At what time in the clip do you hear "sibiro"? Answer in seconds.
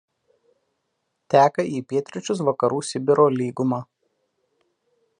2.91-3.31